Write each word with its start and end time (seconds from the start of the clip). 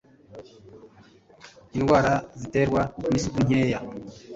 indwara 1.77 2.13
ziterwa 2.39 2.81
n'isuku 3.09 3.39
nkeya 3.45 3.79